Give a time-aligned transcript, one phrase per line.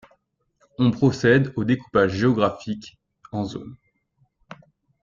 [0.79, 2.97] On procède au découpage géographique
[3.31, 3.75] en zones.